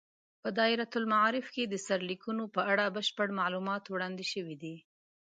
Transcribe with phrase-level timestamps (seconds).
[0.41, 4.75] په دایرة المعارف کې د سرلیکونو په اړه بشپړ معلومات وړاندې شوي دي.